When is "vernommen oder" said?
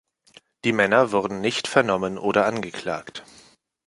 1.67-2.47